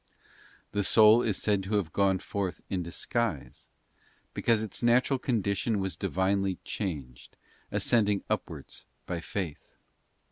The 0.71 0.83
soul 0.83 1.21
is 1.21 1.37
said 1.39 1.61
to 1.61 1.75
have 1.75 1.93
gone 1.93 2.17
forth 2.17 2.61
in 2.71 2.81
disguise, 2.81 3.69
because 4.33 4.63
its 4.63 4.81
natural 4.81 5.19
condition 5.19 5.77
was 5.79 5.95
Divinely 5.95 6.55
changed, 6.65 7.37
ascending 7.71 8.23
upwards 8.27 8.85
by 9.05 9.19
faith. 9.19 9.75